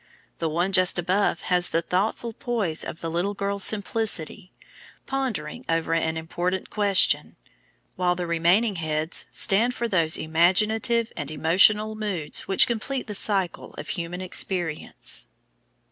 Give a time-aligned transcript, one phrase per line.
[0.39, 4.51] The one just above has the thoughtful poise of the little girl Simplicity,
[5.05, 7.35] pondering over an important question,
[7.97, 13.75] while the remaining heads stand for those imaginative and emotional moods which complete the cycle
[13.75, 15.27] of human experience.